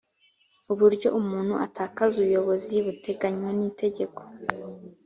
[0.71, 4.21] uburyo umuntu atakaza ubuyobozi buteganywa nitegeko